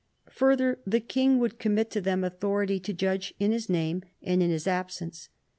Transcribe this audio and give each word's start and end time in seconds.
Further, 0.31 0.79
the 0.83 0.99
king 0.99 1.37
would 1.37 1.59
commit 1.59 1.91
to 1.91 2.01
them 2.01 2.23
authority 2.23 2.79
to 2.79 2.91
judge 2.91 3.35
in 3.39 3.51
his 3.51 3.69
name 3.69 4.01
and 4.23 4.41
in 4.41 4.49
his 4.49 4.65
absence. 4.65 5.29